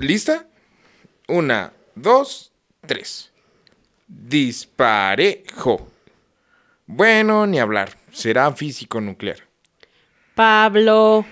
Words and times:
¿Lista? 0.00 0.46
Una, 1.28 1.74
dos, 1.94 2.52
tres. 2.86 3.32
Disparejo. 4.08 5.88
Bueno, 6.86 7.46
ni 7.46 7.58
hablar. 7.58 7.98
Será 8.10 8.50
físico 8.52 9.02
nuclear. 9.02 9.40
Pablo, 10.34 11.26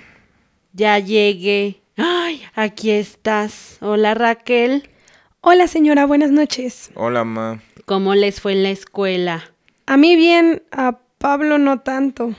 ya 0.75 0.99
llegué. 0.99 1.81
Ay, 1.97 2.43
aquí 2.55 2.91
estás. 2.91 3.79
Hola 3.81 4.13
Raquel. 4.13 4.91
Hola 5.41 5.67
señora, 5.67 6.05
buenas 6.05 6.31
noches. 6.31 6.91
Hola, 6.95 7.25
ma. 7.25 7.63
¿Cómo 7.87 8.15
les 8.15 8.43
fue 8.43 8.53
en 8.53 8.65
la 8.65 8.71
escuela? 8.71 9.51
A 9.87 9.97
mí 9.97 10.15
bien, 10.15 10.63
a 10.73 10.99
Pablo 11.17 11.57
no 11.57 11.81
tanto. 11.81 12.35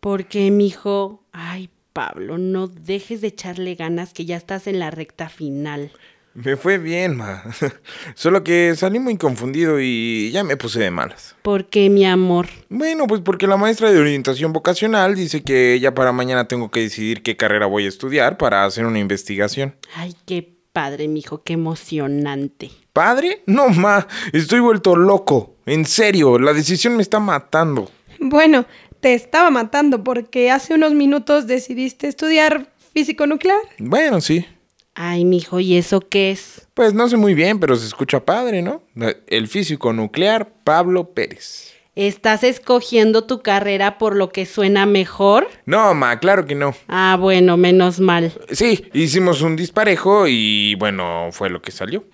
Porque, 0.00 0.50
mijo, 0.50 1.24
ay, 1.32 1.70
Pablo, 1.92 2.38
no 2.38 2.68
dejes 2.68 3.20
de 3.20 3.28
echarle 3.28 3.74
ganas 3.74 4.12
que 4.12 4.24
ya 4.24 4.36
estás 4.36 4.66
en 4.66 4.78
la 4.78 4.90
recta 4.90 5.28
final. 5.28 5.90
Me 6.34 6.56
fue 6.56 6.78
bien, 6.78 7.16
ma. 7.16 7.42
Solo 8.14 8.44
que 8.44 8.74
salí 8.76 9.00
muy 9.00 9.16
confundido 9.16 9.80
y 9.80 10.30
ya 10.32 10.44
me 10.44 10.56
puse 10.56 10.78
de 10.78 10.90
malas. 10.90 11.34
¿Por 11.42 11.68
qué, 11.68 11.90
mi 11.90 12.06
amor? 12.06 12.46
Bueno, 12.68 13.08
pues 13.08 13.20
porque 13.20 13.48
la 13.48 13.56
maestra 13.56 13.90
de 13.90 13.98
orientación 13.98 14.52
vocacional 14.52 15.16
dice 15.16 15.42
que 15.42 15.80
ya 15.80 15.92
para 15.92 16.12
mañana 16.12 16.46
tengo 16.46 16.70
que 16.70 16.80
decidir 16.80 17.22
qué 17.22 17.36
carrera 17.36 17.66
voy 17.66 17.86
a 17.86 17.88
estudiar 17.88 18.36
para 18.38 18.64
hacer 18.64 18.86
una 18.86 19.00
investigación. 19.00 19.74
Ay, 19.96 20.14
qué 20.24 20.56
padre, 20.72 21.08
mijo, 21.08 21.42
qué 21.42 21.54
emocionante. 21.54 22.70
¿Padre? 22.92 23.42
No, 23.46 23.68
ma. 23.68 24.06
Estoy 24.32 24.60
vuelto 24.60 24.94
loco. 24.94 25.56
En 25.66 25.84
serio, 25.84 26.38
la 26.38 26.52
decisión 26.52 26.96
me 26.96 27.02
está 27.02 27.18
matando. 27.18 27.90
Bueno, 28.20 28.66
te 29.00 29.14
estaba 29.14 29.50
matando 29.50 30.04
porque 30.04 30.50
hace 30.50 30.74
unos 30.74 30.92
minutos 30.92 31.46
decidiste 31.46 32.08
estudiar 32.08 32.72
físico 32.92 33.26
nuclear. 33.26 33.60
Bueno, 33.78 34.20
sí. 34.20 34.46
Ay, 34.94 35.24
mijo, 35.24 35.60
¿y 35.60 35.76
eso 35.76 36.00
qué 36.00 36.30
es? 36.30 36.68
Pues 36.74 36.92
no 36.94 37.08
sé 37.08 37.16
muy 37.16 37.34
bien, 37.34 37.58
pero 37.60 37.76
se 37.76 37.86
escucha 37.86 38.24
padre, 38.24 38.60
¿no? 38.60 38.82
El 39.26 39.48
físico 39.48 39.92
nuclear 39.92 40.52
Pablo 40.64 41.10
Pérez. 41.14 41.72
¿Estás 41.96 42.44
escogiendo 42.44 43.24
tu 43.24 43.42
carrera 43.42 43.98
por 43.98 44.14
lo 44.14 44.30
que 44.30 44.46
suena 44.46 44.86
mejor? 44.86 45.48
No, 45.66 45.92
ma, 45.94 46.18
claro 46.20 46.46
que 46.46 46.54
no. 46.54 46.74
Ah, 46.88 47.16
bueno, 47.20 47.56
menos 47.56 48.00
mal. 48.00 48.32
Sí, 48.50 48.86
hicimos 48.92 49.42
un 49.42 49.56
disparejo 49.56 50.26
y 50.28 50.76
bueno, 50.76 51.28
fue 51.32 51.50
lo 51.50 51.60
que 51.60 51.72
salió. 51.72 52.04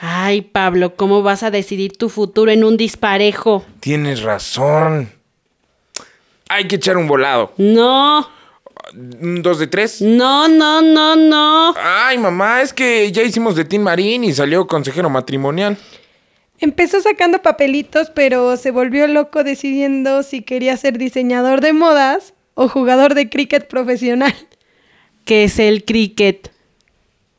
Ay, 0.00 0.42
Pablo, 0.42 0.96
¿cómo 0.96 1.22
vas 1.22 1.42
a 1.42 1.50
decidir 1.50 1.96
tu 1.96 2.08
futuro 2.08 2.50
en 2.50 2.64
un 2.64 2.76
disparejo? 2.76 3.64
Tienes 3.80 4.22
razón. 4.22 5.10
Hay 6.54 6.68
que 6.68 6.76
echar 6.76 6.96
un 6.96 7.08
volado. 7.08 7.52
No, 7.56 8.28
¿Un 8.92 9.42
¿Dos 9.42 9.58
de 9.58 9.66
tres? 9.66 10.00
no, 10.00 10.46
no, 10.46 10.80
no, 10.80 11.16
no. 11.16 11.74
Ay, 11.76 12.16
mamá, 12.16 12.62
es 12.62 12.72
que 12.72 13.10
ya 13.10 13.22
hicimos 13.22 13.56
de 13.56 13.64
Tim 13.64 13.82
Marín 13.82 14.22
y 14.22 14.32
salió 14.32 14.64
consejero 14.68 15.10
matrimonial. 15.10 15.76
Empezó 16.60 17.00
sacando 17.00 17.42
papelitos, 17.42 18.10
pero 18.10 18.56
se 18.56 18.70
volvió 18.70 19.08
loco 19.08 19.42
decidiendo 19.42 20.22
si 20.22 20.42
quería 20.42 20.76
ser 20.76 20.96
diseñador 20.96 21.60
de 21.60 21.72
modas 21.72 22.34
o 22.54 22.68
jugador 22.68 23.14
de 23.14 23.28
cricket 23.28 23.66
profesional. 23.66 24.34
¿Qué 25.24 25.44
es 25.44 25.58
el 25.58 25.84
cricket? 25.84 26.52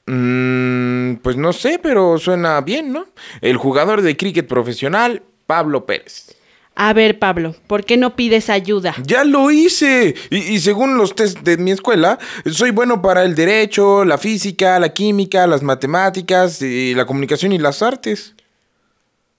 Mm, 0.07 1.15
pues 1.21 1.37
no 1.37 1.53
sé, 1.53 1.79
pero 1.81 2.17
suena 2.17 2.59
bien, 2.59 2.91
¿no? 2.91 3.05
El 3.39 3.55
jugador 3.55 4.01
de 4.01 4.17
cricket 4.17 4.45
profesional, 4.47 5.23
Pablo 5.47 5.85
Pérez. 5.85 6.35
A 6.75 6.91
ver, 6.91 7.19
Pablo, 7.19 7.55
¿por 7.67 7.85
qué 7.85 7.95
no 7.95 8.17
pides 8.17 8.49
ayuda? 8.49 8.95
Ya 9.03 9.23
lo 9.23 9.49
hice. 9.49 10.13
Y, 10.29 10.37
y 10.37 10.59
según 10.59 10.97
los 10.97 11.15
test 11.15 11.39
de 11.39 11.55
mi 11.57 11.71
escuela, 11.71 12.19
soy 12.45 12.71
bueno 12.71 13.01
para 13.01 13.23
el 13.23 13.33
derecho, 13.33 14.03
la 14.03 14.17
física, 14.17 14.77
la 14.79 14.89
química, 14.89 15.47
las 15.47 15.63
matemáticas, 15.63 16.61
y 16.61 16.93
la 16.93 17.05
comunicación 17.05 17.53
y 17.53 17.57
las 17.57 17.81
artes. 17.81 18.35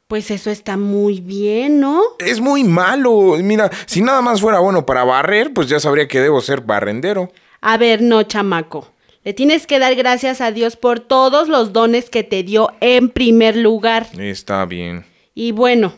Pues 0.09 0.31
eso 0.31 0.51
está 0.51 0.77
muy 0.77 1.21
bien, 1.21 1.81
¿no? 1.81 2.01
Es 2.21 2.41
muy 2.41 2.65
malo. 2.65 3.37
Mira, 3.43 3.71
si 3.87 4.01
nada 4.01 4.23
más 4.23 4.41
fuera 4.41 4.61
bueno 4.61 4.87
para 4.87 5.05
barrer, 5.05 5.53
pues 5.53 5.69
ya 5.69 5.81
sabría 5.81 6.07
que 6.07 6.21
debo 6.21 6.41
ser 6.41 6.61
barrendero. 6.61 7.33
A 7.61 7.77
ver, 7.77 8.01
no, 8.01 8.23
chamaco. 8.23 8.93
Le 9.25 9.35
tienes 9.35 9.67
que 9.67 9.81
dar 9.81 9.97
gracias 9.97 10.41
a 10.41 10.53
Dios 10.53 10.77
por 10.77 11.01
todos 11.01 11.49
los 11.49 11.73
dones 11.73 12.09
que 12.09 12.23
te 12.23 12.45
dio 12.45 12.71
en 12.81 13.11
primer 13.11 13.57
lugar. 13.57 14.07
Está 14.17 14.65
bien. 14.65 15.05
Y 15.35 15.51
bueno, 15.51 15.93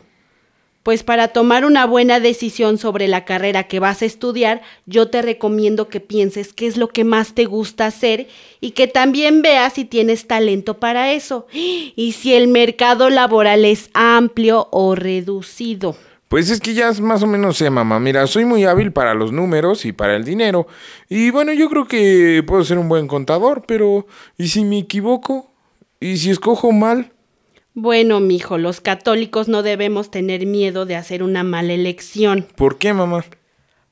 pues 0.89 1.03
para 1.03 1.29
tomar 1.29 1.67
una 1.67 1.85
buena 1.85 2.19
decisión 2.19 2.79
sobre 2.79 3.09
la 3.09 3.27
carrera 3.27 3.65
que 3.65 3.79
vas 3.79 4.01
a 4.01 4.07
estudiar, 4.07 4.63
yo 4.87 5.11
te 5.11 5.21
recomiendo 5.21 5.91
que 5.91 6.01
pienses 6.01 6.55
qué 6.55 6.67
es 6.67 6.79
lo 6.79 6.89
que 6.89 7.05
más 7.05 7.35
te 7.35 7.45
gusta 7.45 7.85
hacer 7.85 8.27
y 8.63 8.71
que 8.71 8.87
también 8.87 9.43
veas 9.43 9.75
si 9.75 9.85
tienes 9.85 10.27
talento 10.27 10.81
para 10.81 11.13
eso 11.13 11.47
y 11.53 12.13
si 12.13 12.33
el 12.33 12.49
mercado 12.49 13.11
laboral 13.11 13.67
es 13.67 13.91
amplio 13.93 14.69
o 14.71 14.95
reducido. 14.95 15.95
Pues 16.29 16.49
es 16.49 16.59
que 16.59 16.73
ya 16.73 16.91
más 17.03 17.23
o 17.23 17.27
menos 17.27 17.59
sé, 17.59 17.69
mamá. 17.69 18.01
Mira, 18.01 18.27
soy 18.27 18.47
muy 18.47 18.65
hábil 18.65 18.91
para 18.91 19.13
los 19.13 19.31
números 19.31 19.85
y 19.85 19.93
para 19.93 20.17
el 20.17 20.25
dinero. 20.25 20.69
Y 21.11 21.29
bueno, 21.29 21.53
yo 21.53 21.69
creo 21.69 21.87
que 21.87 22.43
puedo 22.47 22.65
ser 22.65 22.79
un 22.79 22.89
buen 22.89 23.09
contador, 23.09 23.65
pero 23.67 24.07
¿y 24.39 24.49
si 24.49 24.65
me 24.65 24.79
equivoco? 24.79 25.53
¿Y 26.01 26.17
si 26.17 26.31
escojo 26.31 26.73
mal? 26.73 27.13
Bueno, 27.81 28.19
mijo, 28.19 28.59
los 28.59 28.81
católicos 28.81 29.47
no 29.47 29.63
debemos 29.63 30.11
tener 30.11 30.47
miedo 30.47 30.85
de 30.85 30.97
hacer 30.97 31.23
una 31.23 31.45
mala 31.45 31.75
elección, 31.75 32.45
¿Por 32.57 32.77
qué, 32.77 32.93
mamá? 32.93 33.25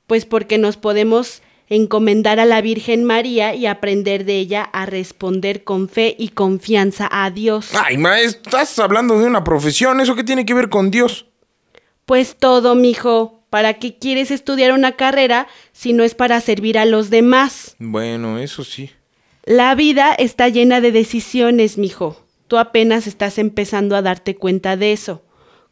pues 0.09 0.27
porque 0.27 0.59
nos 0.59 0.77
podemos 0.77 1.41
encomendar 1.69 2.41
a 2.41 2.47
la 2.47 2.61
Virgen 2.63 3.05
María 3.05 3.55
y 3.55 3.67
aprender 3.67 4.25
de 4.25 4.39
ella 4.39 4.63
a 4.63 4.87
responder 4.87 5.63
con 5.63 5.89
fe 5.89 6.17
y 6.19 6.31
confianza 6.31 7.09
a 7.13 7.31
Dios. 7.31 7.69
Ay, 7.75 7.97
ma, 7.97 8.19
estás 8.21 8.77
hablando 8.81 9.21
de 9.21 9.27
una 9.27 9.45
profesión. 9.45 10.01
¿Eso 10.01 10.17
qué 10.17 10.25
tiene 10.25 10.45
que 10.45 10.55
ver 10.55 10.69
con 10.69 10.91
Dios? 10.91 11.27
Pues 12.07 12.35
todo, 12.37 12.75
mijo. 12.75 13.45
¿Para 13.51 13.75
qué 13.75 13.97
quieres 13.99 14.33
estudiar 14.33 14.73
una 14.73 14.97
carrera 14.97 15.47
si 15.71 15.93
no 15.93 16.03
es 16.03 16.17
para 16.17 16.41
servir 16.41 16.77
a 16.77 16.87
los 16.87 17.09
demás? 17.11 17.77
Bueno, 17.79 18.41
eso 18.41 18.65
sí. 18.65 18.91
La 19.45 19.77
vida 19.77 20.13
está 20.13 20.49
llena 20.49 20.81
de 20.81 20.91
decisiones, 20.91 21.79
mijo. 21.79 22.26
Tú 22.49 22.59
apenas 22.59 23.07
estás 23.07 23.39
empezando 23.39 23.97
a 23.97 24.03
darte 24.03 24.37
cuenta 24.37 24.77
de 24.77 24.93
eso. 24.93 25.23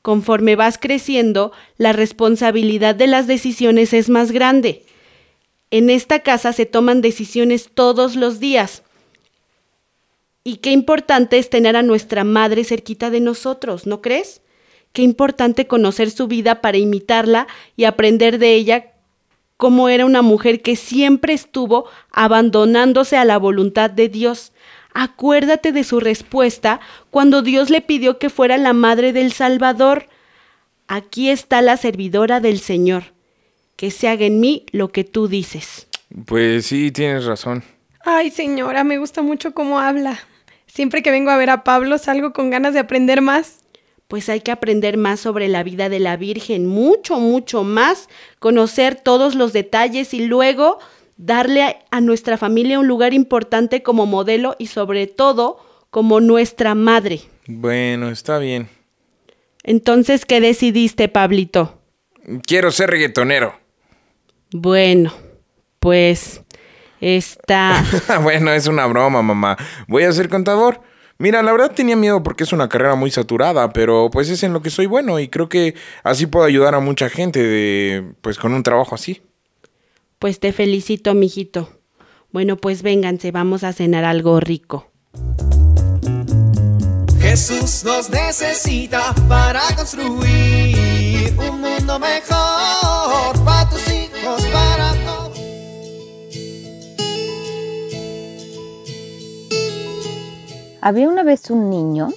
Conforme 0.03 0.57
vas 0.57 0.77
creciendo, 0.79 1.53
la 1.79 1.93
responsabilidad 1.93 2.95
de 2.95 3.07
las 3.07 3.27
decisiones 3.27 3.93
es 3.93 4.11
más 4.11 4.33
grande. 4.33 4.85
En 5.71 5.89
esta 5.89 6.21
casa 6.21 6.53
se 6.53 6.67
toman 6.67 7.01
decisiones 7.01 7.71
todos 7.73 8.17
los 8.17 8.39
días. 8.39 8.83
Y 10.45 10.57
qué 10.57 10.73
importante 10.73 11.39
es 11.39 11.49
tener 11.49 11.75
a 11.75 11.83
nuestra 11.83 12.23
madre 12.23 12.65
cerquita 12.65 13.09
de 13.09 13.21
nosotros, 13.21 13.87
¿no 13.87 14.03
crees? 14.03 14.43
Qué 14.93 15.03
importante 15.03 15.67
conocer 15.67 16.11
su 16.11 16.29
vida 16.29 16.61
para 16.61 16.77
imitarla 16.77 17.47
y 17.77 17.85
aprender 17.85 18.39
de 18.39 18.55
ella 18.55 18.93
cómo 19.57 19.89
era 19.89 20.05
una 20.05 20.23
mujer 20.23 20.61
que 20.61 20.77
siempre 20.77 21.33
estuvo 21.33 21.87
abandonándose 22.11 23.17
a 23.17 23.25
la 23.25 23.39
voluntad 23.39 23.91
de 23.91 24.09
Dios. 24.09 24.53
Acuérdate 24.95 25.73
de 25.73 25.83
su 25.83 25.99
respuesta 25.99 26.81
cuando 27.11 27.43
Dios 27.43 27.69
le 27.69 27.81
pidió 27.81 28.19
que 28.21 28.31
fuera 28.31 28.57
la 28.57 28.73
madre 28.73 29.13
del 29.13 29.33
Salvador. 29.33 30.07
Aquí 30.87 31.31
está 31.31 31.61
la 31.63 31.77
servidora 31.77 32.39
del 32.39 32.61
Señor. 32.61 33.13
Que 33.75 33.91
se 33.91 34.09
haga 34.09 34.25
en 34.25 34.39
mí 34.39 34.65
lo 34.71 34.93
que 34.93 35.03
tú 35.03 35.27
dices. 35.27 35.89
Pues 36.27 36.67
sí, 36.67 36.93
tienes 36.93 37.25
razón. 37.25 37.65
Ay, 38.05 38.31
señora, 38.31 38.85
me 38.85 38.99
gusta 38.99 39.21
mucho 39.21 39.53
cómo 39.53 39.81
habla. 39.81 40.21
Siempre 40.67 41.03
que 41.03 41.11
vengo 41.11 41.31
a 41.31 41.37
ver 41.37 41.51
a 41.51 41.65
Pablo 41.65 41.99
salgo 41.99 42.33
con 42.33 42.51
ganas 42.51 42.73
de 42.73 42.81
aprender 42.81 43.21
más. 43.21 43.65
Pues 44.07 44.29
hay 44.29 44.43
que 44.43 44.53
aprender 44.53 44.97
más 44.97 45.19
sobre 45.19 45.49
la 45.49 45.65
vida 45.65 45.89
de 45.89 45.99
la 45.99 46.17
Virgen, 46.17 46.67
mucho, 46.67 47.19
mucho 47.19 47.65
más, 47.65 48.09
conocer 48.39 48.95
todos 48.95 49.35
los 49.35 49.53
detalles 49.53 50.15
y 50.15 50.27
luego 50.27 50.79
darle 51.17 51.79
a 51.91 52.01
nuestra 52.01 52.37
familia 52.37 52.79
un 52.79 52.89
lugar 52.89 53.15
importante 53.15 53.83
como 53.83 54.07
modelo 54.07 54.57
y 54.59 54.67
sobre 54.67 55.07
todo 55.07 55.59
como 55.91 56.21
nuestra 56.21 56.75
madre. 56.75 57.21
Bueno, 57.47 58.09
está 58.09 58.39
bien. 58.39 58.69
Entonces, 59.63 60.27
¿qué 60.27 60.41
decidiste, 60.41 61.09
Pablito? 61.09 61.81
Quiero 62.47 62.71
ser 62.71 62.91
reggaetonero. 62.91 63.55
Bueno, 64.53 65.13
pues 65.79 66.43
está... 67.01 67.85
bueno, 68.23 68.53
es 68.53 68.67
una 68.67 68.87
broma, 68.87 69.23
mamá. 69.23 69.57
Voy 69.89 70.05
a 70.05 70.13
ser 70.13 70.29
contador. 70.29 70.81
Mira, 71.19 71.43
la 71.43 71.53
verdad 71.53 71.73
tenía 71.73 71.97
miedo 71.97 72.23
porque 72.23 72.45
es 72.45 72.53
una 72.53 72.69
carrera 72.69 72.97
muy 72.97 73.11
saturada, 73.11 73.73
pero 73.73 74.11
pues 74.11 74.29
es 74.31 74.43
en 74.43 74.53
lo 74.53 74.63
que 74.63 74.71
soy 74.71 74.87
bueno 74.87 75.21
y 75.21 75.29
creo 75.29 75.49
que 75.49 75.75
así 76.03 76.27
puedo 76.27 76.45
ayudar 76.45 76.75
a 76.75 76.81
mucha 76.81 77.09
gente 77.09 77.43
de 77.43 78.15
pues 78.21 78.37
con 78.37 78.53
un 78.53 78.63
trabajo 78.63 78.95
así. 78.95 79.23
Pues 80.25 80.41
te 80.41 80.55
felicito, 80.55 81.13
mijito. 81.13 81.69
Bueno, 82.33 82.57
pues 82.57 82.83
vénganse, 82.83 83.31
vamos 83.31 83.63
a 83.63 83.75
cenar 83.75 84.07
algo 84.07 84.41
rico. 84.41 84.91
Jesús 87.21 87.85
nos 87.85 88.09
necesita 88.09 89.15
para 89.29 89.61
construir 89.77 91.35
un 91.39 91.61
mundo 91.61 91.99
mejor 91.99 93.45
para 93.45 93.69
tus 93.69 93.87
hijos, 93.93 94.43
para 94.47 94.95
todos. 95.05 95.39
Había 100.81 101.11
una 101.11 101.23
vez 101.23 101.51
un 101.51 101.69
niño 101.69 102.09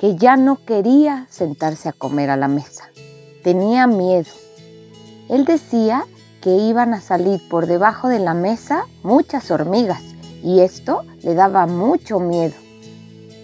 que 0.00 0.16
ya 0.16 0.36
no 0.36 0.58
quería 0.64 1.28
sentarse 1.30 1.88
a 1.88 1.92
comer 1.92 2.30
a 2.30 2.36
la 2.36 2.48
mesa. 2.48 2.90
Tenía 3.44 3.86
miedo. 3.86 4.32
Él 5.28 5.44
decía 5.44 6.04
que 6.44 6.58
iban 6.58 6.92
a 6.92 7.00
salir 7.00 7.40
por 7.48 7.66
debajo 7.66 8.08
de 8.08 8.18
la 8.18 8.34
mesa 8.34 8.84
muchas 9.02 9.50
hormigas 9.50 10.02
y 10.42 10.60
esto 10.60 11.00
le 11.22 11.32
daba 11.32 11.66
mucho 11.66 12.20
miedo. 12.20 12.52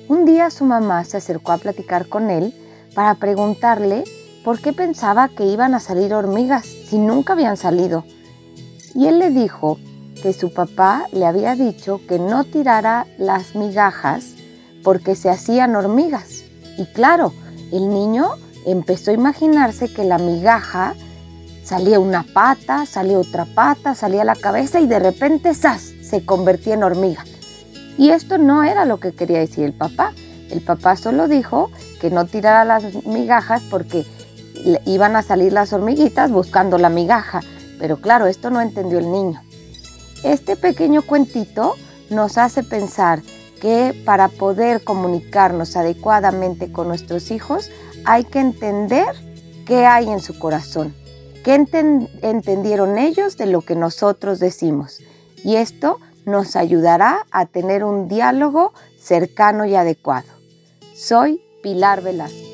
Un 0.06 0.26
día 0.26 0.50
su 0.50 0.67
mamá 0.67 1.05
se 1.05 1.17
acercó 1.17 1.52
a 1.52 1.56
platicar 1.56 2.08
con 2.08 2.29
él 2.29 2.52
para 2.94 3.14
preguntarle 3.14 4.05
por 4.44 4.61
qué 4.61 4.75
pensaba 4.75 5.29
que 5.29 5.47
iban 5.47 5.75
a 5.75 5.81
salir 5.81 6.12
hormigas 6.12 6.67
si 6.67 6.99
nunca 6.99 7.32
habían 7.32 7.56
salido. 7.56 8.05
Y 8.94 9.06
él 9.06 9.19
le 9.19 9.31
dijo 9.31 9.79
que 10.23 10.35
su 10.35 10.52
papá 10.52 11.06
le 11.11 11.25
había 11.25 11.55
dicho 11.55 12.02
que 12.06 12.19
no 12.19 12.44
tirara 12.44 13.06
las 13.17 13.55
migajas 13.55 14.35
porque 14.85 15.17
se 15.17 15.31
hacían 15.31 15.75
hormigas. 15.75 16.44
Y 16.76 16.85
claro, 16.85 17.32
el 17.73 17.88
niño 17.88 18.32
empezó 18.67 19.11
a 19.11 19.14
imaginarse 19.14 19.91
que 19.91 20.05
la 20.05 20.19
migaja 20.19 20.94
salía 21.64 22.00
una 22.00 22.22
pata, 22.22 22.86
salía 22.86 23.18
otra 23.18 23.44
pata, 23.44 23.94
salía 23.94 24.24
la 24.24 24.36
cabeza 24.36 24.80
y 24.80 24.86
de 24.86 24.98
repente 24.98 25.54
¡zas! 25.54 25.92
se 26.02 26.24
convertía 26.24 26.74
en 26.74 26.82
hormiga. 26.82 27.24
Y 27.96 28.10
esto 28.10 28.38
no 28.38 28.62
era 28.64 28.84
lo 28.84 28.98
que 28.98 29.12
quería 29.12 29.38
decir 29.38 29.64
el 29.64 29.72
papá. 29.72 30.12
El 30.50 30.60
papá 30.60 30.96
solo 30.96 31.28
dijo 31.28 31.70
que 32.00 32.10
no 32.10 32.26
tirara 32.26 32.64
las 32.64 33.04
migajas 33.04 33.62
porque 33.70 34.06
iban 34.86 35.16
a 35.16 35.22
salir 35.22 35.52
las 35.52 35.72
hormiguitas 35.72 36.30
buscando 36.30 36.78
la 36.78 36.88
migaja. 36.88 37.40
Pero 37.78 37.98
claro, 37.98 38.26
esto 38.26 38.50
no 38.50 38.60
entendió 38.60 38.98
el 38.98 39.10
niño. 39.10 39.42
Este 40.22 40.56
pequeño 40.56 41.02
cuentito 41.02 41.76
nos 42.10 42.38
hace 42.38 42.62
pensar 42.62 43.22
que 43.60 43.94
para 44.04 44.28
poder 44.28 44.82
comunicarnos 44.82 45.76
adecuadamente 45.76 46.72
con 46.72 46.88
nuestros 46.88 47.30
hijos 47.30 47.70
hay 48.04 48.24
que 48.24 48.40
entender 48.40 49.06
qué 49.66 49.86
hay 49.86 50.08
en 50.08 50.20
su 50.20 50.38
corazón, 50.38 50.94
qué 51.44 51.54
entendieron 51.54 52.98
ellos 52.98 53.37
de 53.37 53.46
lo 53.46 53.62
que 53.62 53.75
nosotros 53.75 54.38
decimos. 54.38 55.00
Y 55.42 55.56
esto 55.56 55.98
nos 56.26 56.56
ayudará 56.56 57.26
a 57.31 57.46
tener 57.46 57.84
un 57.84 58.08
diálogo 58.08 58.72
cercano 58.98 59.64
y 59.64 59.75
adecuado. 59.75 60.28
Soy 60.94 61.42
Pilar 61.62 62.02
Velasco. 62.02 62.50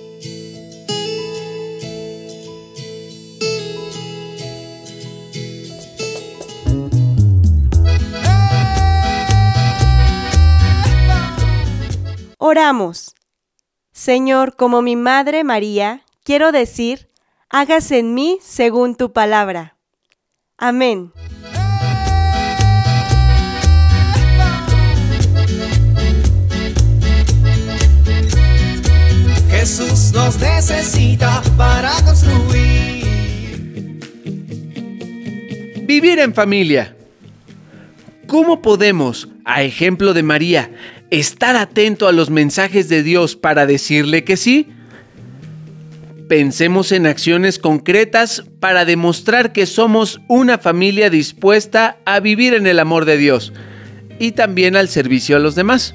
Oramos. 12.39 13.17
Señor, 13.93 14.55
como 14.55 14.81
mi 14.81 14.95
Madre 14.95 15.43
María, 15.43 16.03
quiero 16.23 16.53
decir, 16.53 17.06
hágase 17.51 17.99
en 17.99 18.15
mí 18.15 18.39
según 18.43 18.95
tu 18.95 19.13
palabra. 19.13 19.77
Amén. 20.59 21.13
Jesús 29.51 30.13
nos 30.13 30.39
necesita 30.39 31.43
para 31.57 31.91
construir. 32.05 33.07
Vivir 35.83 36.19
en 36.21 36.35
familia. 36.35 36.97
¿Cómo 38.27 38.63
podemos, 38.63 39.29
a 39.45 39.63
ejemplo 39.63 40.15
de 40.15 40.23
María, 40.23 40.71
estar 41.11 41.57
atento 41.57 42.09
a 42.09 42.13
los 42.13 42.31
mensajes 42.31 42.89
de 42.89 43.03
Dios 43.03 43.37
para 43.37 43.67
decirle 43.67 44.25
que 44.25 44.37
sí? 44.37 44.69
Pensemos 46.29 46.91
en 46.91 47.07
acciones 47.07 47.61
concretas 47.61 48.43
para 48.59 48.85
demostrar 48.85 49.53
que 49.53 49.65
somos 49.65 50.21
una 50.29 50.59
familia 50.59 51.09
dispuesta 51.09 51.99
a 52.05 52.19
vivir 52.19 52.53
en 52.55 52.67
el 52.67 52.81
amor 52.81 53.05
de 53.05 53.17
Dios 53.17 53.53
y 54.19 54.33
también 54.33 54.75
al 54.75 54.89
servicio 54.89 55.37
a 55.37 55.39
los 55.39 55.55
demás. 55.55 55.95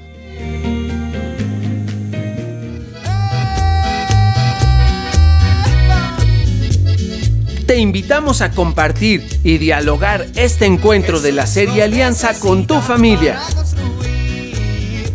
Te 7.66 7.78
invitamos 7.78 8.40
a 8.40 8.52
compartir 8.52 9.22
y 9.44 9.58
dialogar 9.58 10.26
este 10.34 10.64
encuentro 10.64 11.20
de 11.20 11.32
la 11.32 11.46
serie 11.46 11.82
Alianza 11.82 12.38
con 12.40 12.66
tu 12.66 12.80
familia. 12.80 13.38